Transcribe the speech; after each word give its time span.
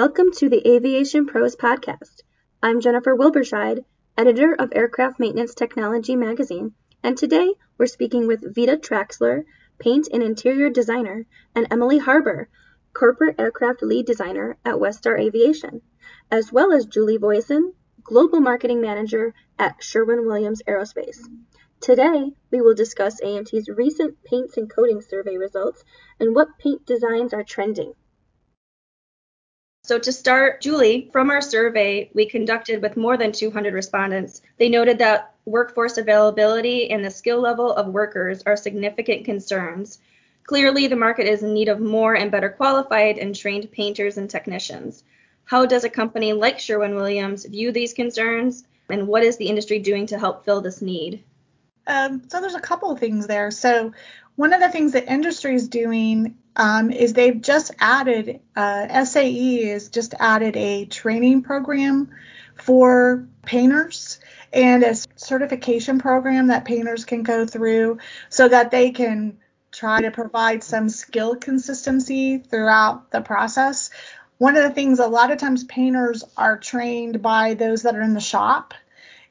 welcome 0.00 0.32
to 0.32 0.48
the 0.48 0.66
Aviation 0.66 1.26
Pros 1.26 1.56
Podcast. 1.56 2.22
I'm 2.62 2.80
Jennifer 2.80 3.14
Wilberscheid, 3.14 3.84
editor 4.16 4.54
of 4.54 4.72
Aircraft 4.74 5.20
Maintenance 5.20 5.54
Technology 5.54 6.16
magazine, 6.16 6.72
and 7.02 7.18
today 7.18 7.52
we're 7.76 7.84
speaking 7.84 8.26
with 8.26 8.54
Vita 8.54 8.78
Traxler, 8.78 9.44
paint 9.78 10.08
and 10.10 10.22
interior 10.22 10.70
designer, 10.70 11.26
and 11.54 11.66
Emily 11.70 11.98
Harbour, 11.98 12.48
corporate 12.94 13.38
aircraft 13.38 13.82
lead 13.82 14.06
designer 14.06 14.56
at 14.64 14.80
West 14.80 15.00
Star 15.00 15.18
Aviation, 15.18 15.82
as 16.30 16.50
well 16.50 16.72
as 16.72 16.86
Julie 16.86 17.18
Voisin, 17.18 17.74
global 18.02 18.40
marketing 18.40 18.80
manager 18.80 19.34
at 19.58 19.84
Sherwin 19.84 20.24
Williams 20.24 20.62
Aerospace. 20.66 21.28
Today, 21.78 22.32
we 22.50 22.62
will 22.62 22.74
discuss 22.74 23.20
AMT's 23.20 23.68
recent 23.68 24.16
paints 24.24 24.56
and 24.56 24.70
coatings 24.70 25.08
survey 25.10 25.36
results 25.36 25.84
and 26.18 26.34
what 26.34 26.58
paint 26.58 26.86
designs 26.86 27.34
are 27.34 27.44
trending. 27.44 27.92
So 29.90 29.98
to 29.98 30.12
start, 30.12 30.60
Julie, 30.60 31.08
from 31.10 31.30
our 31.30 31.40
survey 31.40 32.10
we 32.14 32.24
conducted 32.24 32.80
with 32.80 32.96
more 32.96 33.16
than 33.16 33.32
200 33.32 33.74
respondents, 33.74 34.40
they 34.56 34.68
noted 34.68 34.98
that 34.98 35.34
workforce 35.46 35.98
availability 35.98 36.92
and 36.92 37.04
the 37.04 37.10
skill 37.10 37.40
level 37.40 37.72
of 37.72 37.88
workers 37.88 38.40
are 38.46 38.56
significant 38.56 39.24
concerns. 39.24 39.98
Clearly, 40.44 40.86
the 40.86 40.94
market 40.94 41.26
is 41.26 41.42
in 41.42 41.52
need 41.54 41.68
of 41.68 41.80
more 41.80 42.14
and 42.14 42.30
better 42.30 42.50
qualified 42.50 43.18
and 43.18 43.34
trained 43.34 43.72
painters 43.72 44.16
and 44.16 44.30
technicians. 44.30 45.02
How 45.44 45.66
does 45.66 45.82
a 45.82 45.90
company 45.90 46.34
like 46.34 46.60
Sherwin 46.60 46.94
Williams 46.94 47.44
view 47.44 47.72
these 47.72 47.92
concerns, 47.92 48.62
and 48.90 49.08
what 49.08 49.24
is 49.24 49.38
the 49.38 49.48
industry 49.48 49.80
doing 49.80 50.06
to 50.06 50.20
help 50.20 50.44
fill 50.44 50.60
this 50.60 50.80
need? 50.80 51.24
Um, 51.88 52.22
so 52.28 52.40
there's 52.40 52.54
a 52.54 52.60
couple 52.60 52.92
of 52.92 53.00
things 53.00 53.26
there. 53.26 53.50
So 53.50 53.92
one 54.36 54.52
of 54.52 54.60
the 54.60 54.70
things 54.70 54.92
that 54.92 55.12
industry 55.12 55.56
is 55.56 55.66
doing 55.66 56.36
um, 56.60 56.90
is 56.92 57.14
they've 57.14 57.40
just 57.40 57.70
added 57.78 58.40
uh, 58.54 59.04
SAE 59.06 59.68
has 59.68 59.88
just 59.88 60.12
added 60.20 60.58
a 60.58 60.84
training 60.84 61.40
program 61.42 62.10
for 62.54 63.26
painters 63.46 64.20
and 64.52 64.82
a 64.82 64.94
certification 65.16 65.98
program 65.98 66.48
that 66.48 66.66
painters 66.66 67.06
can 67.06 67.22
go 67.22 67.46
through 67.46 67.98
so 68.28 68.46
that 68.46 68.70
they 68.70 68.90
can 68.90 69.38
try 69.72 70.02
to 70.02 70.10
provide 70.10 70.62
some 70.62 70.90
skill 70.90 71.34
consistency 71.34 72.36
throughout 72.36 73.10
the 73.10 73.22
process. 73.22 73.88
One 74.36 74.54
of 74.54 74.62
the 74.62 74.74
things 74.74 74.98
a 74.98 75.06
lot 75.06 75.30
of 75.30 75.38
times 75.38 75.64
painters 75.64 76.24
are 76.36 76.58
trained 76.58 77.22
by 77.22 77.54
those 77.54 77.84
that 77.84 77.96
are 77.96 78.02
in 78.02 78.12
the 78.12 78.20
shop. 78.20 78.74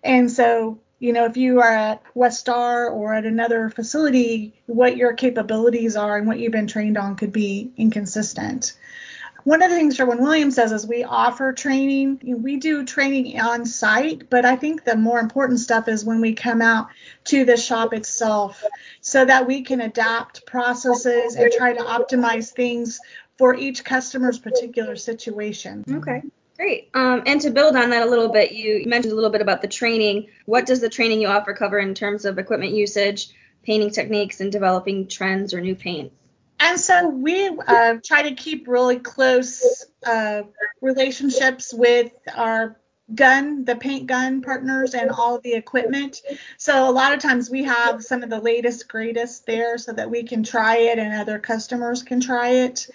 And 0.04 0.32
so 0.32 0.80
you 1.00 1.14
know, 1.14 1.26
if 1.26 1.38
you 1.38 1.62
are 1.62 1.72
at 1.72 2.04
West 2.14 2.40
Star 2.40 2.90
or 2.90 3.14
at 3.14 3.26
another 3.26 3.70
facility, 3.70 4.54
what 4.66 4.98
your 4.98 5.14
capabilities 5.14 5.96
are 5.96 6.18
and 6.18 6.28
what 6.28 6.40
you've 6.40 6.52
been 6.52 6.68
trained 6.68 6.98
on 6.98 7.16
could 7.16 7.32
be 7.32 7.72
inconsistent. 7.78 8.74
One 9.46 9.62
of 9.62 9.70
the 9.70 9.78
things 9.78 9.96
Sherwin 9.96 10.22
Williams 10.22 10.56
says 10.56 10.74
is 10.74 10.86
we 10.86 11.06
offer 11.06 11.54
training. 11.54 12.20
We 12.24 12.58
do 12.58 12.84
training 12.86 13.40
on 13.40 13.66
site, 13.66 14.30
but 14.30 14.44
I 14.44 14.58
think 14.58 14.84
the 14.84 14.98
more 14.98 15.20
important 15.20 15.60
stuff 15.60 15.88
is 15.88 16.04
when 16.04 16.20
we 16.20 16.34
come 16.34 16.62
out 16.62 16.90
to 17.26 17.46
the 17.46 17.56
shop 17.56 17.94
itself 17.94 18.64
so 19.00 19.24
that 19.24 19.48
we 19.48 19.62
can 19.62 19.80
adapt 19.80 20.46
processes 20.46 21.36
and 21.36 21.52
try 21.54 21.74
to 21.74 21.80
optimize 21.80 22.52
things 22.52 23.00
for 23.38 23.56
each 23.56 23.86
customer's 23.86 24.38
particular 24.38 24.98
situation. 24.98 25.86
Okay. 25.90 26.22
Great. 26.60 26.90
Um, 26.94 27.24
and 27.26 27.40
to 27.40 27.52
build 27.52 27.78
on 27.78 27.90
that 27.92 28.06
a 28.06 28.10
little 28.10 28.28
bit, 28.28 28.52
you 28.52 28.84
mentioned 28.86 29.14
a 29.14 29.16
little 29.16 29.30
bit 29.30 29.40
about 29.40 29.62
the 29.62 29.68
training. 29.70 30.28
What 30.46 30.66
does 30.66 30.82
the 30.82 30.90
training 30.90 31.22
you 31.22 31.28
offer 31.30 31.54
cover 31.54 31.80
in 31.80 31.94
terms 31.94 32.26
of 32.26 32.38
equipment 32.38 32.74
usage, 32.74 33.30
painting 33.64 33.92
techniques, 33.92 34.42
and 34.42 34.52
developing 34.52 35.08
trends 35.08 35.54
or 35.54 35.62
new 35.62 35.74
paints? 35.74 36.14
And 36.60 36.78
so 36.78 37.08
we 37.08 37.48
uh, 37.48 37.96
try 38.04 38.24
to 38.24 38.36
keep 38.36 38.68
really 38.68 39.00
close 39.00 39.86
uh, 40.06 40.42
relationships 40.82 41.74
with 41.74 42.12
our 42.36 42.76
gun, 43.16 43.64
the 43.66 43.78
paint 43.78 44.08
gun 44.08 44.42
partners, 44.42 44.94
and 44.94 45.12
all 45.12 45.40
the 45.40 45.54
equipment. 45.54 46.22
So 46.58 46.90
a 46.90 46.92
lot 46.92 47.14
of 47.14 47.20
times 47.20 47.50
we 47.50 47.64
have 47.64 48.04
some 48.04 48.22
of 48.22 48.30
the 48.30 48.40
latest, 48.40 48.88
greatest 48.90 49.46
there 49.46 49.78
so 49.78 49.94
that 49.94 50.10
we 50.10 50.24
can 50.24 50.44
try 50.44 50.78
it 50.78 51.00
and 51.00 51.14
other 51.14 51.40
customers 51.40 52.04
can 52.04 52.20
try 52.20 52.50
it. 52.50 52.88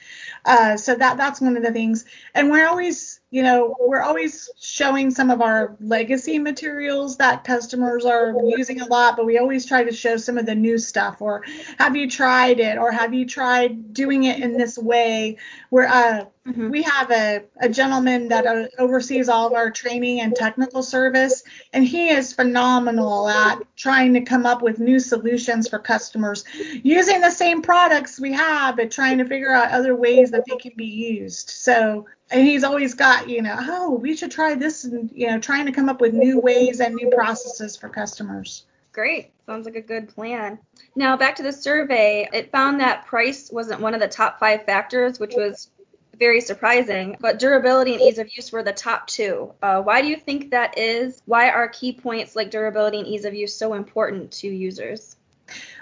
Uh, 0.45 0.77
so 0.77 0.95
that 0.95 1.17
that's 1.17 1.41
one 1.41 1.57
of 1.57 1.63
the 1.63 1.73
things. 1.73 2.05
And 2.35 2.51
we're 2.51 2.69
always 2.69 3.21
you 3.35 3.43
know, 3.43 3.75
we're 3.81 4.01
always 4.01 4.49
showing 4.61 5.11
some 5.11 5.29
of 5.29 5.43
our 5.43 5.77
legacy 5.81 6.39
materials 6.39 7.17
that 7.17 7.43
customers 7.43 8.05
are 8.05 8.33
using 8.45 8.81
a 8.81 8.87
lot, 8.87 9.17
but 9.17 9.27
we 9.27 9.39
always 9.39 9.67
try 9.67 9.83
to 9.83 9.91
show 9.91 10.17
some 10.17 10.39
of 10.39 10.47
the 10.47 10.55
new 10.55 10.79
stuff 10.79 11.21
or 11.21 11.43
have 11.77 11.97
you 11.97 12.09
tried 12.09 12.61
it 12.61 12.79
or 12.79 12.93
have 12.93 13.13
you 13.13 13.27
tried 13.27 13.93
doing 13.93 14.23
it 14.23 14.41
in 14.41 14.57
this 14.57 14.79
way 14.79 15.37
where 15.71 15.89
uh, 15.89 16.25
mm-hmm. 16.47 16.71
we 16.71 16.83
have 16.83 17.11
a, 17.11 17.43
a 17.61 17.69
gentleman 17.69 18.29
that 18.29 18.47
uh, 18.47 18.69
oversees 18.79 19.29
all 19.29 19.49
of 19.49 19.53
our 19.53 19.69
training 19.69 20.21
and 20.21 20.37
technical 20.37 20.85
service 20.85 21.43
and 21.73 21.85
he 21.85 22.11
is 22.11 22.33
phenomenal 22.33 23.29
at 23.29 23.59
trying 23.75 24.15
to 24.15 24.21
come 24.21 24.47
up 24.47 24.63
with 24.63 24.79
new 24.79 25.01
solutions 25.01 25.67
for 25.67 25.81
customers 25.81 26.45
using 26.85 27.21
the 27.21 27.31
same 27.31 27.63
products 27.63 28.21
we 28.21 28.33
have 28.33 28.77
but 28.77 28.93
trying 28.93 29.19
to 29.19 29.25
figure 29.25 29.53
out 29.53 29.73
other 29.73 29.97
ways 29.97 30.31
that 30.31 30.45
they 30.49 30.57
can 30.57 30.73
be 30.77 30.87
used 30.87 31.51
so 31.51 32.07
and 32.31 32.47
he's 32.47 32.65
always 32.65 32.95
got 32.95 33.29
you 33.29 33.43
know 33.43 33.57
oh 33.59 33.91
we 33.91 34.17
should 34.17 34.31
try 34.31 34.55
this 34.55 34.85
and 34.85 35.11
you 35.13 35.27
know 35.27 35.39
trying 35.39 35.67
to 35.67 35.73
come 35.73 35.89
up 35.89 36.01
with 36.01 36.15
new 36.15 36.41
ways 36.41 36.81
and 36.81 36.95
new 36.95 37.11
processes 37.11 37.77
for 37.77 37.89
customers. 37.89 38.65
Great. 38.93 39.33
Sounds 39.47 39.67
like 39.67 39.75
a 39.75 39.81
good 39.81 40.09
plan. 40.09 40.59
Now 40.95 41.17
back 41.17 41.37
to 41.37 41.43
the 41.43 41.53
survey. 41.53 42.29
It 42.33 42.53
found 42.53 42.81
that 42.81 43.07
price 43.07 43.51
wasn't 43.51 43.81
one 43.81 43.95
of 43.95 44.01
the 44.01 44.09
top 44.09 44.39
five 44.39 44.65
factors 44.65 45.19
which 45.19 45.35
was 45.37 45.69
very 46.17 46.41
surprising 46.41 47.17
but 47.19 47.41
durability 47.41 47.95
and 47.95 48.01
ease 48.01 48.19
of 48.19 48.29
use 48.35 48.53
were 48.53 48.63
the 48.63 48.73
top 48.73 49.07
two. 49.09 49.53
Uh, 49.63 49.83
why 49.83 50.01
do 50.01 50.09
you 50.09 50.17
think 50.17 50.51
that 50.51 50.79
is? 50.79 51.21
Why 51.27 51.51
are 51.51 51.69
key 51.69 51.93
points 51.93 52.37
like 52.37 52.51
durability 52.51 53.01
and 53.01 53.09
ease 53.09 53.25
of 53.25 53.35
use 53.35 53.55
so 53.55 53.75
important 53.75 54.31
to 54.33 54.49
users? 54.49 55.17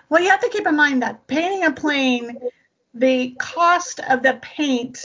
Well 0.08 0.22
you 0.22 0.30
have 0.30 0.40
to 0.40 0.48
keep 0.48 0.66
in 0.66 0.76
mind 0.76 1.02
that 1.02 1.26
painting 1.26 1.64
a 1.64 1.72
plane 1.72 2.38
the 2.94 3.34
cost 3.38 4.00
of 4.00 4.22
the 4.22 4.38
paint 4.42 5.02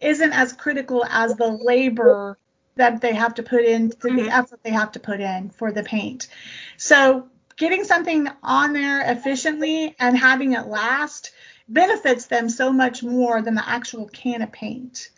isn't 0.00 0.32
as 0.32 0.52
critical 0.52 1.04
as 1.08 1.34
the 1.36 1.48
labor 1.48 2.38
that 2.76 3.00
they 3.00 3.14
have 3.14 3.34
to 3.34 3.42
put 3.42 3.64
in, 3.64 3.90
mm-hmm. 3.90 4.16
the 4.16 4.30
effort 4.30 4.60
they 4.62 4.70
have 4.70 4.92
to 4.92 5.00
put 5.00 5.20
in 5.20 5.50
for 5.50 5.72
the 5.72 5.82
paint. 5.82 6.28
So 6.76 7.28
getting 7.56 7.84
something 7.84 8.28
on 8.42 8.72
there 8.72 9.02
efficiently 9.10 9.94
and 9.98 10.16
having 10.16 10.52
it 10.54 10.66
last 10.66 11.32
benefits 11.68 12.26
them 12.26 12.48
so 12.48 12.72
much 12.72 13.02
more 13.02 13.42
than 13.42 13.54
the 13.54 13.68
actual 13.68 14.08
can 14.08 14.42
of 14.42 14.50
paint. 14.50 15.10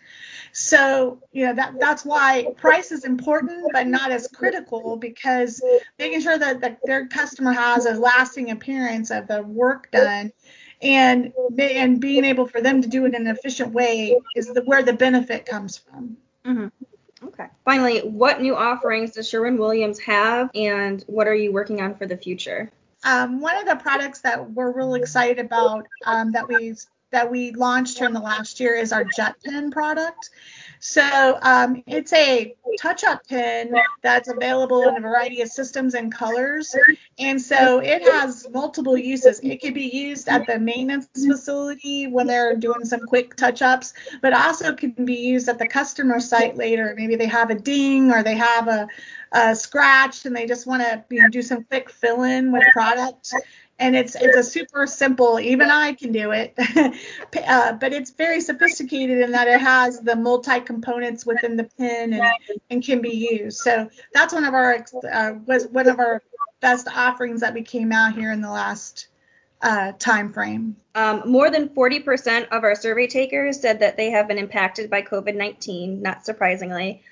So, 0.53 1.23
you 1.33 1.47
know, 1.47 1.55
that 1.55 1.75
that's 1.81 2.05
why 2.05 2.47
price 2.59 2.93
is 2.93 3.05
important, 3.05 3.71
but 3.73 3.87
not 3.87 4.11
as 4.11 4.29
critical 4.29 4.97
because 4.97 5.63
making 5.99 6.21
sure 6.21 6.37
that 6.37 6.61
the, 6.61 6.77
their 6.85 7.07
customer 7.07 7.53
has 7.53 7.87
a 7.87 7.95
lasting 7.95 8.51
appearance 8.51 9.11
of 9.11 9.29
the 9.29 9.43
work 9.43 9.91
done 9.91 10.31
and 10.83 11.33
and 11.59 12.01
being 12.01 12.25
able 12.25 12.47
for 12.47 12.61
them 12.61 12.83
to 12.83 12.89
do 12.89 13.05
it 13.05 13.15
in 13.15 13.27
an 13.27 13.27
efficient 13.29 13.73
way 13.73 14.17
is 14.35 14.49
the, 14.49 14.63
where 14.63 14.83
the 14.83 14.93
benefit 14.93 15.47
comes 15.47 15.79
from. 15.79 16.17
Mm-hmm. 16.45 17.27
Okay. 17.29 17.47
Finally, 17.65 18.01
what 18.01 18.41
new 18.41 18.57
offerings 18.57 19.13
does 19.13 19.29
Sherwin 19.29 19.57
Williams 19.57 20.01
have, 20.01 20.51
and 20.55 21.03
what 21.07 21.29
are 21.29 21.35
you 21.35 21.53
working 21.53 21.81
on 21.81 21.95
for 21.95 22.07
the 22.07 22.17
future? 22.17 22.71
Um, 23.05 23.41
one 23.41 23.57
of 23.57 23.67
the 23.67 23.77
products 23.77 24.21
that 24.21 24.51
we're 24.53 24.73
really 24.73 25.01
excited 25.01 25.39
about 25.39 25.87
um, 26.05 26.33
that 26.33 26.49
we 26.49 26.75
that 27.11 27.31
we 27.31 27.53
launched 27.53 27.99
here 27.99 28.07
in 28.07 28.13
the 28.13 28.21
last 28.21 28.59
year 28.59 28.75
is 28.75 28.93
our 28.93 29.05
Jet 29.05 29.37
Pen 29.45 29.71
product. 29.71 30.31
So 30.85 31.39
um, 31.43 31.81
it's 31.87 32.13
a 32.13 32.57
touch-up 32.77 33.29
pen 33.29 33.73
that's 34.03 34.29
available 34.29 34.83
in 34.89 34.97
a 34.97 35.01
variety 35.01 35.41
of 35.41 35.49
systems 35.49 35.95
and 35.95 36.13
colors, 36.13 36.75
and 37.21 37.41
so 37.41 37.79
it 37.79 38.03
has 38.03 38.49
multiple 38.51 38.99
uses. 38.99 39.39
It 39.45 39.63
could 39.63 39.75
be 39.75 39.85
used 39.85 40.29
at 40.29 40.45
the 40.45 40.59
maintenance 40.59 41.07
facility 41.15 42.09
when 42.09 42.27
they're 42.27 42.57
doing 42.57 42.85
some 42.85 42.99
quick 43.07 43.37
touch-ups, 43.37 43.95
but 44.23 44.33
also 44.33 44.75
can 44.75 45.05
be 45.05 45.15
used 45.15 45.49
at 45.49 45.61
the 45.61 45.69
customer 45.69 46.19
site 46.19 46.57
later. 46.57 46.95
Maybe 46.99 47.15
they 47.15 47.29
have 47.29 47.51
a 47.51 47.55
ding 47.55 48.11
or 48.11 48.25
they 48.25 48.35
have 48.35 48.67
a, 48.67 48.89
a 49.31 49.55
scratch 49.55 50.27
and 50.27 50.35
they 50.35 50.47
just 50.47 50.67
want 50.67 50.83
to 50.83 51.05
you 51.11 51.23
know, 51.23 51.29
do 51.29 51.43
some 51.43 51.63
quick 51.63 51.91
fill-in 51.91 52.51
with 52.51 52.65
product 52.73 53.33
and 53.83 53.97
it's 53.97 54.15
it's 54.15 54.37
a 54.37 54.43
super 54.43 54.87
simple. 54.87 55.41
Even 55.41 55.69
I 55.69 55.93
can 55.93 56.13
do 56.13 56.31
it, 56.31 56.55
uh, 57.49 57.73
but 57.73 57.93
it's 57.93 58.13
very 58.13 58.41
sophisticated 58.41 59.19
in 59.19 59.33
that 59.33 59.49
it 59.49 59.61
has 59.61 60.01
the 60.01 60.15
multi 60.15 60.61
components 60.61 61.27
within 61.27 61.57
the 61.57 61.65
pin 61.65 62.13
and, 62.13 62.33
and 62.71 62.83
can 62.83 63.03
be 63.03 63.11
used. 63.11 63.59
So 63.59 63.91
that's 64.15 64.33
one 64.33 64.45
of 64.45 64.55
our 64.55 64.85
uh, 65.13 65.35
was 65.47 65.67
one 65.67 65.89
of 65.89 65.99
our 65.99 66.23
best 66.61 66.87
offerings 66.89 67.41
that 67.41 67.53
we 67.53 67.63
came 67.63 67.91
out 67.91 68.15
here 68.15 68.31
in 68.31 68.41
the 68.41 68.51
last 68.51 69.09
uh, 69.63 69.93
time 69.99 70.33
frame. 70.33 70.77
Um, 70.95 71.23
more 71.25 71.51
than 71.51 71.69
40% 71.71 72.49
of 72.49 72.63
our 72.63 72.75
survey 72.75 73.07
takers 73.09 73.61
said 73.61 73.81
that 73.81 73.97
they 73.97 74.11
have 74.11 74.29
been 74.29 74.39
impacted 74.39 74.91
by 74.91 75.03
COVID 75.03 75.35
19, 75.35 76.01
not 76.01 76.25
surprisingly. 76.25 77.03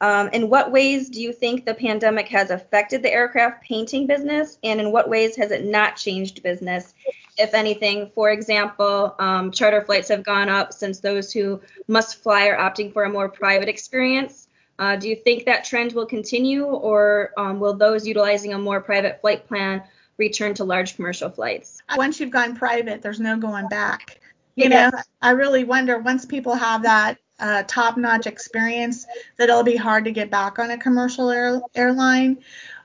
Um, 0.00 0.28
in 0.28 0.48
what 0.48 0.70
ways 0.70 1.08
do 1.08 1.20
you 1.20 1.32
think 1.32 1.64
the 1.64 1.74
pandemic 1.74 2.28
has 2.28 2.50
affected 2.50 3.02
the 3.02 3.12
aircraft 3.12 3.62
painting 3.64 4.06
business, 4.06 4.58
and 4.62 4.80
in 4.80 4.92
what 4.92 5.08
ways 5.08 5.34
has 5.36 5.50
it 5.50 5.64
not 5.64 5.96
changed 5.96 6.42
business, 6.42 6.94
if 7.36 7.52
anything? 7.52 8.10
For 8.14 8.30
example, 8.30 9.16
um, 9.18 9.50
charter 9.50 9.82
flights 9.82 10.08
have 10.08 10.22
gone 10.22 10.48
up 10.48 10.72
since 10.72 11.00
those 11.00 11.32
who 11.32 11.60
must 11.88 12.22
fly 12.22 12.46
are 12.46 12.58
opting 12.58 12.92
for 12.92 13.04
a 13.04 13.10
more 13.10 13.28
private 13.28 13.68
experience. 13.68 14.46
Uh, 14.78 14.94
do 14.94 15.08
you 15.08 15.16
think 15.16 15.44
that 15.44 15.64
trend 15.64 15.92
will 15.92 16.06
continue, 16.06 16.64
or 16.64 17.32
um, 17.36 17.58
will 17.58 17.74
those 17.74 18.06
utilizing 18.06 18.54
a 18.54 18.58
more 18.58 18.80
private 18.80 19.20
flight 19.20 19.48
plan 19.48 19.82
return 20.16 20.54
to 20.54 20.62
large 20.62 20.94
commercial 20.94 21.28
flights? 21.28 21.82
Once 21.96 22.20
you've 22.20 22.30
gone 22.30 22.54
private, 22.54 23.02
there's 23.02 23.18
no 23.18 23.36
going 23.36 23.66
back. 23.68 24.20
You 24.54 24.68
know, 24.68 24.90
I 25.22 25.30
really 25.30 25.64
wonder 25.64 25.98
once 25.98 26.24
people 26.24 26.54
have 26.54 26.82
that 26.82 27.18
uh, 27.40 27.62
top-notch 27.66 28.26
experience 28.26 29.06
that 29.36 29.48
it'll 29.48 29.62
be 29.62 29.76
hard 29.76 30.04
to 30.04 30.10
get 30.10 30.30
back 30.30 30.58
on 30.58 30.70
a 30.70 30.78
commercial 30.78 31.30
air, 31.30 31.60
airline. 31.74 32.38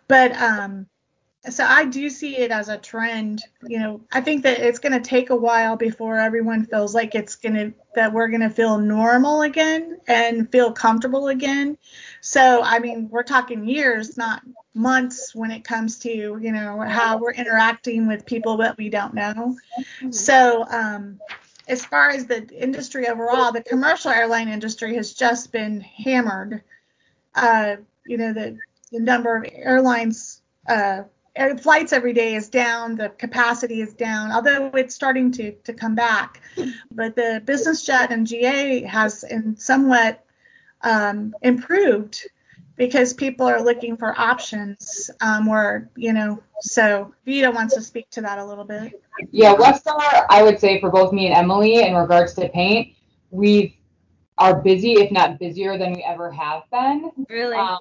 But 0.07 0.33
um, 0.33 0.87
so 1.49 1.65
I 1.65 1.85
do 1.85 2.09
see 2.09 2.37
it 2.37 2.51
as 2.51 2.69
a 2.69 2.77
trend. 2.77 3.41
You 3.67 3.79
know, 3.79 4.01
I 4.11 4.21
think 4.21 4.43
that 4.43 4.59
it's 4.59 4.79
going 4.79 4.93
to 4.93 5.01
take 5.01 5.29
a 5.29 5.35
while 5.35 5.75
before 5.75 6.17
everyone 6.17 6.65
feels 6.65 6.95
like 6.95 7.15
it's 7.15 7.35
going 7.35 7.55
to 7.55 7.73
that 7.95 8.13
we're 8.13 8.29
going 8.29 8.41
to 8.41 8.49
feel 8.49 8.77
normal 8.77 9.41
again 9.41 9.99
and 10.07 10.49
feel 10.51 10.71
comfortable 10.71 11.27
again. 11.27 11.77
So 12.21 12.61
I 12.63 12.79
mean, 12.79 13.09
we're 13.09 13.23
talking 13.23 13.67
years, 13.67 14.17
not 14.17 14.41
months, 14.73 15.35
when 15.35 15.51
it 15.51 15.65
comes 15.65 15.99
to 15.99 16.09
you 16.09 16.51
know 16.51 16.79
how 16.79 17.17
we're 17.17 17.33
interacting 17.33 18.07
with 18.07 18.25
people 18.25 18.57
that 18.57 18.77
we 18.77 18.89
don't 18.89 19.13
know. 19.13 19.57
Mm-hmm. 19.77 20.11
So 20.11 20.65
um, 20.69 21.19
as 21.67 21.85
far 21.85 22.09
as 22.09 22.25
the 22.25 22.47
industry 22.49 23.07
overall, 23.07 23.51
the 23.51 23.61
commercial 23.61 24.11
airline 24.11 24.47
industry 24.47 24.95
has 24.95 25.13
just 25.13 25.51
been 25.51 25.81
hammered. 25.81 26.61
Uh, 27.35 27.77
you 28.05 28.17
know, 28.17 28.33
the, 28.33 28.57
the 28.91 28.99
number 28.99 29.35
of 29.35 29.45
airlines, 29.51 30.41
uh, 30.67 31.03
air, 31.35 31.57
flights 31.57 31.93
every 31.93 32.13
day 32.13 32.35
is 32.35 32.49
down, 32.49 32.95
the 32.95 33.09
capacity 33.09 33.81
is 33.81 33.93
down, 33.93 34.31
although 34.31 34.67
it's 34.75 34.93
starting 34.93 35.31
to, 35.31 35.53
to 35.63 35.73
come 35.73 35.95
back. 35.95 36.41
But 36.91 37.15
the 37.15 37.41
business 37.45 37.85
jet 37.85 38.11
and 38.11 38.27
GA 38.27 38.81
has 38.83 39.23
in 39.23 39.55
somewhat 39.55 40.23
um, 40.81 41.33
improved 41.41 42.27
because 42.75 43.13
people 43.13 43.45
are 43.45 43.61
looking 43.61 43.97
for 43.97 44.19
options 44.19 45.11
um, 45.21 45.45
where, 45.45 45.89
you 45.95 46.13
know, 46.13 46.41
so 46.61 47.13
Vita 47.25 47.51
wants 47.51 47.75
to 47.75 47.81
speak 47.81 48.09
to 48.11 48.21
that 48.21 48.39
a 48.39 48.45
little 48.45 48.63
bit. 48.63 49.01
Yeah, 49.31 49.53
West 49.53 49.81
Star, 49.81 50.25
I 50.29 50.41
would 50.41 50.59
say 50.59 50.79
for 50.79 50.89
both 50.89 51.13
me 51.13 51.27
and 51.27 51.35
Emily 51.35 51.83
in 51.83 51.93
regards 51.93 52.33
to 52.35 52.49
paint, 52.49 52.95
we 53.29 53.79
are 54.37 54.61
busy, 54.61 54.93
if 54.93 55.11
not 55.11 55.39
busier 55.39 55.77
than 55.77 55.93
we 55.93 56.03
ever 56.03 56.31
have 56.31 56.63
been. 56.71 57.11
Really? 57.29 57.57
Um, 57.57 57.77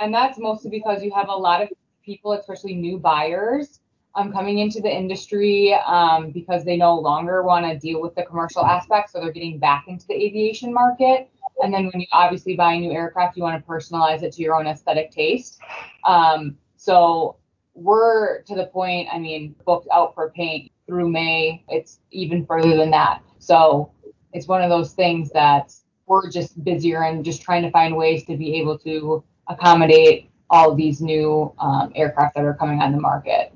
and 0.00 0.12
that's 0.12 0.38
mostly 0.38 0.70
because 0.70 1.02
you 1.02 1.12
have 1.14 1.28
a 1.28 1.36
lot 1.36 1.62
of 1.62 1.68
people, 2.04 2.32
especially 2.32 2.74
new 2.74 2.98
buyers, 2.98 3.80
um, 4.16 4.32
coming 4.32 4.58
into 4.58 4.80
the 4.80 4.90
industry 4.94 5.74
um, 5.86 6.30
because 6.30 6.64
they 6.64 6.76
no 6.76 6.98
longer 6.98 7.42
want 7.42 7.66
to 7.66 7.78
deal 7.78 8.00
with 8.00 8.14
the 8.14 8.22
commercial 8.22 8.64
aspect, 8.64 9.10
so 9.10 9.20
they're 9.20 9.32
getting 9.32 9.58
back 9.58 9.84
into 9.88 10.06
the 10.06 10.14
aviation 10.14 10.72
market. 10.72 11.28
And 11.62 11.72
then 11.72 11.86
when 11.86 12.00
you 12.00 12.06
obviously 12.12 12.56
buy 12.56 12.74
a 12.74 12.80
new 12.80 12.92
aircraft, 12.92 13.36
you 13.36 13.42
want 13.42 13.64
to 13.64 13.70
personalize 13.70 14.22
it 14.22 14.32
to 14.34 14.42
your 14.42 14.56
own 14.56 14.66
aesthetic 14.66 15.10
taste. 15.10 15.60
Um, 16.04 16.56
so 16.76 17.36
we're 17.74 18.42
to 18.42 18.54
the 18.54 18.66
point, 18.66 19.08
I 19.12 19.18
mean, 19.18 19.54
booked 19.64 19.88
out 19.92 20.14
for 20.14 20.30
paint 20.30 20.70
through 20.86 21.10
May. 21.10 21.64
It's 21.68 22.00
even 22.10 22.46
further 22.46 22.76
than 22.76 22.90
that. 22.90 23.22
So 23.38 23.92
it's 24.32 24.46
one 24.46 24.62
of 24.62 24.70
those 24.70 24.92
things 24.92 25.30
that 25.30 25.72
we're 26.06 26.30
just 26.30 26.62
busier 26.64 27.02
and 27.04 27.24
just 27.24 27.42
trying 27.42 27.62
to 27.62 27.70
find 27.70 27.96
ways 27.96 28.24
to 28.24 28.36
be 28.36 28.56
able 28.56 28.78
to 28.80 29.24
accommodate 29.48 30.30
all 30.50 30.74
these 30.74 31.00
new 31.00 31.52
um, 31.58 31.92
aircraft 31.94 32.34
that 32.34 32.44
are 32.44 32.54
coming 32.54 32.80
on 32.80 32.92
the 32.92 33.00
market. 33.00 33.52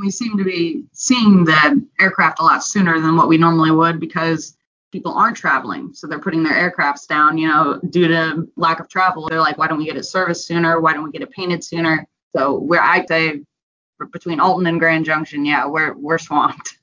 We 0.00 0.10
seem 0.10 0.36
to 0.38 0.44
be 0.44 0.84
seeing 0.92 1.44
the 1.44 1.86
aircraft 2.00 2.40
a 2.40 2.42
lot 2.42 2.64
sooner 2.64 3.00
than 3.00 3.16
what 3.16 3.28
we 3.28 3.38
normally 3.38 3.70
would 3.70 4.00
because 4.00 4.56
people 4.92 5.12
aren't 5.12 5.36
traveling. 5.36 5.92
So 5.94 6.06
they're 6.06 6.18
putting 6.18 6.42
their 6.42 6.70
aircrafts 6.70 7.06
down, 7.06 7.38
you 7.38 7.48
know, 7.48 7.80
due 7.90 8.08
to 8.08 8.48
lack 8.56 8.80
of 8.80 8.88
travel. 8.88 9.28
They're 9.28 9.40
like, 9.40 9.58
why 9.58 9.66
don't 9.68 9.78
we 9.78 9.84
get 9.84 9.96
it 9.96 10.04
serviced 10.04 10.46
sooner? 10.46 10.80
Why 10.80 10.92
don't 10.92 11.04
we 11.04 11.10
get 11.10 11.22
it 11.22 11.30
painted 11.30 11.62
sooner? 11.64 12.06
So 12.34 12.54
we're, 12.54 12.80
I'd 12.80 13.08
say 13.08 13.42
between 14.12 14.40
Alton 14.40 14.66
and 14.66 14.78
Grand 14.78 15.04
Junction, 15.04 15.44
yeah, 15.44 15.66
we're, 15.66 15.94
we're 15.94 16.18
swamped. 16.18 16.78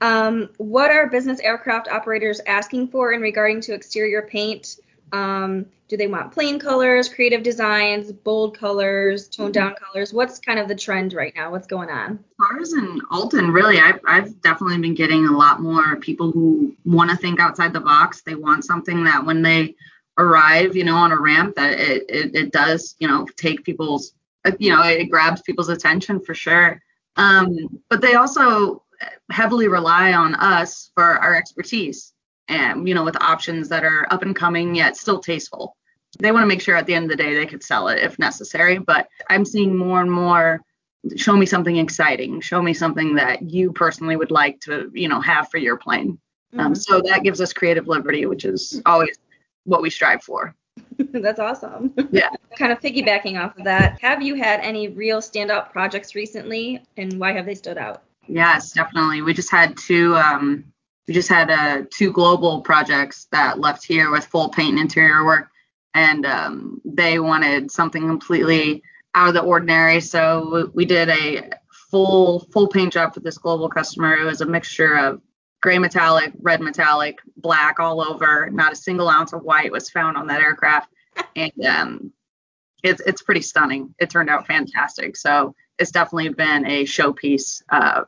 Um, 0.00 0.50
what 0.58 0.90
are 0.90 1.08
business 1.08 1.40
aircraft 1.40 1.88
operators 1.88 2.40
asking 2.46 2.88
for 2.88 3.12
in 3.12 3.20
regarding 3.20 3.60
to 3.62 3.74
exterior 3.74 4.22
paint? 4.22 4.76
Um, 5.12 5.66
do 5.88 5.96
they 5.96 6.08
want 6.08 6.32
plain 6.32 6.58
colors, 6.58 7.08
creative 7.08 7.44
designs, 7.44 8.10
bold 8.10 8.58
colors, 8.58 9.28
toned 9.28 9.54
down 9.54 9.74
colors? 9.74 10.12
What's 10.12 10.40
kind 10.40 10.58
of 10.58 10.66
the 10.66 10.74
trend 10.74 11.12
right 11.12 11.32
now? 11.36 11.52
What's 11.52 11.68
going 11.68 11.90
on? 11.90 12.18
As 12.60 12.72
in 12.72 13.00
Alton, 13.12 13.52
really, 13.52 13.78
I've, 13.78 14.00
I've 14.04 14.40
definitely 14.40 14.78
been 14.78 14.94
getting 14.94 15.26
a 15.26 15.36
lot 15.36 15.60
more 15.60 15.96
people 15.96 16.32
who 16.32 16.74
want 16.84 17.10
to 17.10 17.16
think 17.16 17.38
outside 17.38 17.72
the 17.72 17.80
box. 17.80 18.22
They 18.22 18.34
want 18.34 18.64
something 18.64 19.04
that 19.04 19.24
when 19.24 19.42
they 19.42 19.76
arrive, 20.18 20.74
you 20.74 20.82
know, 20.82 20.96
on 20.96 21.12
a 21.12 21.20
ramp, 21.20 21.54
that 21.54 21.78
it, 21.78 22.04
it, 22.08 22.34
it 22.34 22.52
does, 22.52 22.96
you 22.98 23.06
know, 23.06 23.26
take 23.36 23.64
people's, 23.64 24.12
you 24.58 24.74
know, 24.74 24.82
it 24.82 25.04
grabs 25.04 25.42
people's 25.42 25.68
attention 25.68 26.20
for 26.20 26.34
sure. 26.34 26.82
Um, 27.14 27.80
but 27.88 28.00
they 28.00 28.14
also 28.14 28.82
heavily 29.30 29.68
rely 29.68 30.14
on 30.14 30.34
us 30.34 30.90
for 30.94 31.04
our 31.04 31.36
expertise 31.36 32.12
and 32.48 32.88
you 32.88 32.94
know 32.94 33.04
with 33.04 33.20
options 33.20 33.68
that 33.68 33.84
are 33.84 34.06
up 34.10 34.22
and 34.22 34.36
coming 34.36 34.74
yet 34.74 34.96
still 34.96 35.20
tasteful 35.20 35.76
they 36.18 36.32
want 36.32 36.42
to 36.42 36.46
make 36.46 36.60
sure 36.60 36.76
at 36.76 36.86
the 36.86 36.94
end 36.94 37.04
of 37.04 37.16
the 37.16 37.22
day 37.22 37.34
they 37.34 37.46
could 37.46 37.62
sell 37.62 37.88
it 37.88 38.02
if 38.02 38.18
necessary 38.18 38.78
but 38.78 39.08
i'm 39.28 39.44
seeing 39.44 39.76
more 39.76 40.00
and 40.00 40.10
more 40.10 40.60
show 41.16 41.36
me 41.36 41.46
something 41.46 41.76
exciting 41.76 42.40
show 42.40 42.62
me 42.62 42.72
something 42.72 43.14
that 43.14 43.42
you 43.42 43.72
personally 43.72 44.16
would 44.16 44.30
like 44.30 44.58
to 44.60 44.90
you 44.94 45.08
know 45.08 45.20
have 45.20 45.48
for 45.50 45.58
your 45.58 45.76
plane 45.76 46.18
um, 46.54 46.58
mm-hmm. 46.58 46.60
um, 46.60 46.74
so 46.74 47.00
that 47.00 47.22
gives 47.22 47.40
us 47.40 47.52
creative 47.52 47.88
liberty 47.88 48.26
which 48.26 48.44
is 48.44 48.80
always 48.86 49.16
what 49.64 49.82
we 49.82 49.90
strive 49.90 50.22
for 50.22 50.54
That's 51.12 51.38
awesome. 51.38 51.92
Yeah. 52.10 52.30
kind 52.58 52.72
of 52.72 52.80
piggybacking 52.80 53.42
off 53.42 53.56
of 53.58 53.64
that, 53.64 54.00
have 54.00 54.22
you 54.22 54.34
had 54.34 54.60
any 54.60 54.88
real 54.88 55.20
standout 55.20 55.70
projects 55.70 56.14
recently 56.14 56.82
and 56.96 57.18
why 57.18 57.32
have 57.32 57.46
they 57.46 57.54
stood 57.54 57.78
out? 57.78 58.02
Yes, 58.26 58.72
definitely. 58.72 59.22
We 59.22 59.34
just 59.34 59.50
had 59.50 59.76
two 59.76 60.16
um, 60.16 60.64
we 61.06 61.14
just 61.14 61.28
had 61.28 61.50
uh, 61.50 61.84
two 61.90 62.12
global 62.12 62.62
projects 62.62 63.28
that 63.32 63.60
left 63.60 63.84
here 63.84 64.10
with 64.10 64.26
full 64.26 64.48
paint 64.48 64.72
and 64.72 64.80
interior 64.80 65.24
work, 65.24 65.48
and 65.94 66.26
um, 66.26 66.80
they 66.84 67.18
wanted 67.18 67.70
something 67.70 68.06
completely 68.06 68.82
out 69.14 69.28
of 69.28 69.34
the 69.34 69.42
ordinary. 69.42 70.00
So 70.00 70.70
we 70.74 70.84
did 70.84 71.08
a 71.08 71.50
full 71.90 72.40
full 72.52 72.68
paint 72.68 72.92
job 72.92 73.14
for 73.14 73.20
this 73.20 73.38
global 73.38 73.68
customer. 73.68 74.14
It 74.14 74.24
was 74.24 74.40
a 74.40 74.46
mixture 74.46 74.96
of 74.96 75.20
gray 75.62 75.78
metallic, 75.78 76.32
red 76.40 76.60
metallic, 76.60 77.18
black 77.36 77.78
all 77.78 78.02
over. 78.02 78.50
Not 78.50 78.72
a 78.72 78.76
single 78.76 79.08
ounce 79.08 79.32
of 79.32 79.42
white 79.42 79.72
was 79.72 79.90
found 79.90 80.16
on 80.16 80.26
that 80.26 80.42
aircraft, 80.42 80.92
and 81.36 81.64
um, 81.64 82.12
it's 82.82 83.00
it's 83.06 83.22
pretty 83.22 83.42
stunning. 83.42 83.94
It 83.98 84.10
turned 84.10 84.28
out 84.28 84.46
fantastic. 84.46 85.16
So 85.16 85.54
it's 85.78 85.92
definitely 85.92 86.30
been 86.30 86.66
a 86.66 86.84
showpiece 86.84 87.62
uh, 87.68 88.02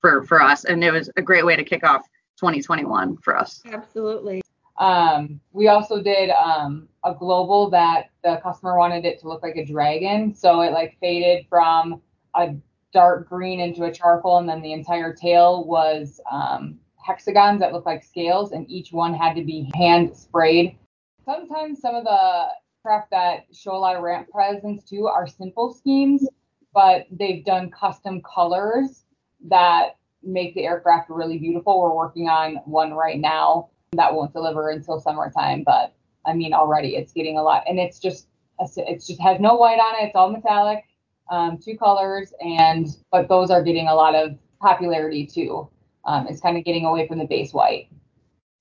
for 0.00 0.22
for 0.22 0.40
us, 0.40 0.64
and 0.64 0.84
it 0.84 0.92
was 0.92 1.10
a 1.16 1.22
great 1.22 1.44
way 1.44 1.56
to 1.56 1.64
kick 1.64 1.84
off 1.84 2.06
2021 2.36 3.16
for 3.18 3.36
us. 3.36 3.62
Absolutely. 3.66 4.42
Um, 4.78 5.40
we 5.52 5.68
also 5.68 6.02
did 6.02 6.30
um, 6.30 6.88
a 7.04 7.14
global 7.14 7.70
that 7.70 8.10
the 8.24 8.40
customer 8.42 8.76
wanted 8.76 9.04
it 9.04 9.20
to 9.20 9.28
look 9.28 9.42
like 9.42 9.56
a 9.56 9.64
dragon, 9.64 10.34
so 10.34 10.62
it 10.62 10.72
like 10.72 10.98
faded 11.00 11.46
from 11.48 12.00
a 12.34 12.54
dark 12.92 13.28
green 13.28 13.60
into 13.60 13.84
a 13.84 13.92
charcoal, 13.92 14.38
and 14.38 14.48
then 14.48 14.62
the 14.62 14.72
entire 14.72 15.14
tail 15.14 15.64
was 15.64 16.20
um, 16.30 16.78
hexagons 16.96 17.60
that 17.60 17.72
look 17.72 17.86
like 17.86 18.02
scales, 18.02 18.52
and 18.52 18.68
each 18.68 18.92
one 18.92 19.14
had 19.14 19.34
to 19.34 19.44
be 19.44 19.70
hand 19.74 20.16
sprayed. 20.16 20.76
Sometimes 21.24 21.80
some 21.80 21.94
of 21.94 22.04
the 22.04 22.48
craft 22.82 23.10
that 23.10 23.46
show 23.52 23.74
a 23.74 23.78
lot 23.78 23.96
of 23.96 24.02
ramp 24.02 24.28
presence 24.30 24.84
too 24.84 25.06
are 25.06 25.26
simple 25.26 25.72
schemes, 25.72 26.26
but 26.72 27.06
they've 27.10 27.44
done 27.44 27.70
custom 27.70 28.20
colors 28.22 29.04
that 29.48 29.96
make 30.26 30.54
the 30.54 30.64
aircraft 30.64 31.10
really 31.10 31.38
beautiful. 31.38 31.80
We're 31.80 31.94
working 31.94 32.28
on 32.28 32.56
one 32.64 32.92
right 32.94 33.18
now 33.18 33.70
that 33.92 34.14
won't 34.14 34.32
deliver 34.32 34.70
until 34.70 35.00
summertime, 35.00 35.62
but 35.64 35.94
I 36.26 36.34
mean 36.34 36.52
already 36.52 36.96
it's 36.96 37.12
getting 37.12 37.38
a 37.38 37.42
lot, 37.42 37.64
and 37.68 37.78
it's 37.78 37.98
just 37.98 38.26
it's 38.58 39.06
just 39.06 39.20
has 39.20 39.40
no 39.40 39.54
white 39.54 39.78
on 39.78 40.02
it. 40.02 40.06
It's 40.08 40.16
all 40.16 40.30
metallic. 40.30 40.84
um, 41.30 41.58
two 41.58 41.76
colors, 41.76 42.32
and 42.40 42.86
but 43.10 43.28
those 43.28 43.50
are 43.50 43.62
getting 43.62 43.88
a 43.88 43.94
lot 43.94 44.14
of 44.14 44.36
popularity 44.60 45.26
too. 45.26 45.68
Um, 46.04 46.26
it's 46.28 46.40
kind 46.40 46.56
of 46.56 46.64
getting 46.64 46.84
away 46.84 47.08
from 47.08 47.18
the 47.18 47.24
base 47.24 47.52
white. 47.52 47.88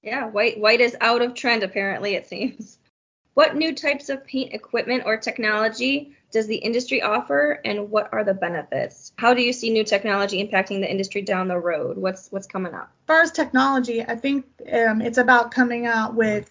Yeah, 0.02 0.28
white 0.28 0.60
white 0.60 0.82
is 0.82 0.96
out 1.02 1.22
of 1.22 1.34
trend 1.34 1.64
apparently 1.64 2.16
it 2.16 2.28
seems. 2.28 2.80
What 3.34 3.56
new 3.56 3.74
types 3.74 4.10
of 4.10 4.26
paint 4.26 4.54
equipment 4.54 5.04
or 5.06 5.18
technology 5.18 6.16
does 6.32 6.48
the 6.48 6.56
industry 6.56 7.02
offer 7.02 7.60
and 7.64 7.90
what 7.90 8.10
are 8.12 8.24
the 8.24 8.34
benefits? 8.34 9.12
How 9.18 9.34
do 9.34 9.42
you 9.42 9.54
see 9.54 9.70
new 9.70 9.84
technology 9.84 10.44
impacting 10.44 10.82
the 10.82 10.90
industry 10.90 11.22
down 11.22 11.48
the 11.48 11.58
road? 11.58 11.98
What's 11.98 12.32
what's 12.32 12.48
coming 12.48 12.74
up? 12.74 12.92
As 13.04 13.08
far 13.08 13.22
as 13.22 13.32
technology, 13.32 14.02
I 14.02 14.16
think 14.16 14.46
um, 14.72 15.02
it's 15.02 15.18
about 15.18 15.52
coming 15.52 15.86
out 15.86 16.16
with 16.16 16.50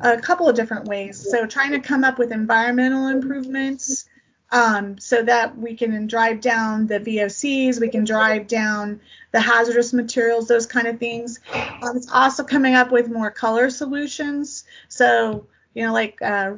a 0.00 0.18
couple 0.18 0.48
of 0.48 0.56
different 0.56 0.86
ways. 0.86 1.30
So 1.30 1.46
trying 1.46 1.72
to 1.72 1.80
come 1.80 2.04
up 2.04 2.18
with 2.18 2.32
environmental 2.32 3.08
improvements 3.08 4.06
um, 4.50 4.98
so 4.98 5.22
that 5.22 5.56
we 5.58 5.74
can 5.74 6.06
drive 6.06 6.40
down 6.40 6.86
the 6.86 7.00
VOCs, 7.00 7.80
we 7.80 7.88
can 7.88 8.04
drive 8.04 8.46
down 8.46 9.00
the 9.32 9.40
hazardous 9.40 9.92
materials, 9.92 10.48
those 10.48 10.66
kind 10.66 10.86
of 10.86 10.98
things. 10.98 11.40
Um, 11.82 11.96
it's 11.96 12.10
also 12.10 12.44
coming 12.44 12.74
up 12.74 12.90
with 12.90 13.10
more 13.10 13.30
color 13.30 13.68
solutions. 13.68 14.64
So, 14.88 15.46
you 15.74 15.86
know, 15.86 15.92
like 15.92 16.20
uh, 16.22 16.54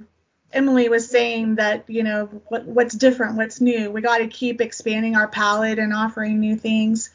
Emily 0.53 0.89
was 0.89 1.09
saying 1.09 1.57
that, 1.57 1.85
you 1.89 2.03
know, 2.03 2.27
what, 2.49 2.65
what's 2.65 2.95
different, 2.95 3.37
what's 3.37 3.61
new. 3.61 3.91
We 3.91 4.01
got 4.01 4.19
to 4.19 4.27
keep 4.27 4.61
expanding 4.61 5.17
our 5.17 5.29
palette 5.29 5.79
and 5.79 5.93
offering 5.93 6.41
new 6.41 6.57
things. 6.57 7.11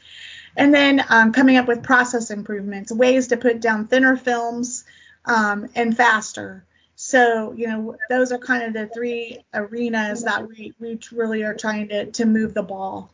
And 0.55 0.73
then 0.73 1.03
um, 1.09 1.33
coming 1.33 1.57
up 1.57 1.67
with 1.67 1.83
process 1.83 2.31
improvements, 2.31 2.91
ways 2.91 3.27
to 3.27 3.37
put 3.37 3.59
down 3.59 3.87
thinner 3.87 4.15
films 4.15 4.85
um, 5.25 5.67
and 5.75 5.95
faster. 5.95 6.63
So, 6.95 7.51
you 7.51 7.67
know, 7.67 7.97
those 8.09 8.31
are 8.31 8.37
kind 8.37 8.63
of 8.63 8.73
the 8.73 8.87
three 8.87 9.43
arenas 9.53 10.23
that 10.23 10.47
we, 10.47 10.73
we 10.79 10.97
really 11.11 11.43
are 11.43 11.53
trying 11.53 11.89
to, 11.89 12.05
to 12.11 12.25
move 12.25 12.53
the 12.53 12.63
ball. 12.63 13.11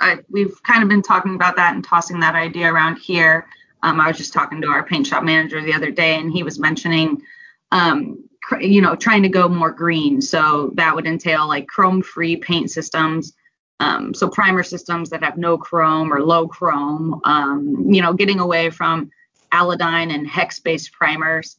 I, 0.00 0.20
we've 0.30 0.62
kind 0.62 0.82
of 0.82 0.88
been 0.88 1.02
talking 1.02 1.34
about 1.34 1.56
that 1.56 1.74
and 1.74 1.84
tossing 1.84 2.20
that 2.20 2.34
idea 2.34 2.72
around 2.72 2.96
here. 2.96 3.46
Um, 3.82 4.00
I 4.00 4.08
was 4.08 4.16
just 4.16 4.32
talking 4.32 4.62
to 4.62 4.68
our 4.68 4.82
paint 4.82 5.06
shop 5.06 5.24
manager 5.24 5.60
the 5.60 5.74
other 5.74 5.90
day, 5.90 6.14
and 6.14 6.32
he 6.32 6.42
was 6.42 6.58
mentioning, 6.58 7.22
um, 7.72 8.22
cr- 8.42 8.60
you 8.60 8.80
know, 8.80 8.94
trying 8.94 9.22
to 9.24 9.28
go 9.28 9.48
more 9.48 9.72
green. 9.72 10.20
So 10.20 10.70
that 10.74 10.94
would 10.94 11.06
entail 11.06 11.48
like 11.48 11.66
chrome-free 11.66 12.36
paint 12.36 12.70
systems. 12.70 13.32
Um, 13.80 14.14
so 14.14 14.28
primer 14.28 14.62
systems 14.62 15.10
that 15.10 15.24
have 15.24 15.36
no 15.36 15.58
chrome 15.58 16.12
or 16.12 16.22
low 16.22 16.46
chrome. 16.46 17.20
Um, 17.24 17.86
you 17.90 18.00
know, 18.00 18.12
getting 18.12 18.38
away 18.38 18.70
from 18.70 19.10
iodine 19.50 20.12
and 20.12 20.26
hex-based 20.26 20.92
primers. 20.92 21.56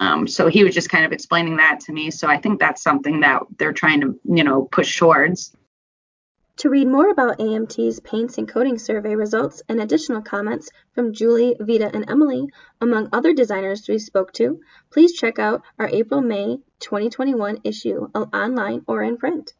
Um, 0.00 0.26
so 0.26 0.48
he 0.48 0.64
was 0.64 0.74
just 0.74 0.90
kind 0.90 1.04
of 1.04 1.12
explaining 1.12 1.56
that 1.58 1.80
to 1.80 1.92
me. 1.92 2.10
So 2.10 2.28
I 2.28 2.38
think 2.38 2.60
that's 2.60 2.82
something 2.82 3.20
that 3.20 3.42
they're 3.58 3.72
trying 3.72 4.00
to, 4.02 4.18
you 4.24 4.44
know, 4.44 4.68
push 4.72 4.98
towards. 4.98 5.54
To 6.60 6.70
read 6.70 6.88
more 6.88 7.10
about 7.10 7.38
AMT's 7.38 8.00
paints 8.00 8.38
and 8.38 8.48
coating 8.48 8.78
survey 8.78 9.14
results 9.14 9.62
and 9.68 9.78
additional 9.78 10.22
comments 10.22 10.70
from 10.94 11.12
Julie, 11.12 11.54
Vita, 11.60 11.94
and 11.94 12.08
Emily, 12.08 12.48
among 12.80 13.10
other 13.12 13.34
designers 13.34 13.86
we 13.86 13.98
spoke 13.98 14.32
to, 14.32 14.60
please 14.90 15.12
check 15.12 15.38
out 15.38 15.60
our 15.78 15.88
April 15.88 16.22
May 16.22 16.56
2021 16.78 17.58
issue 17.62 18.08
online 18.14 18.82
or 18.88 19.02
in 19.02 19.18
print. 19.18 19.52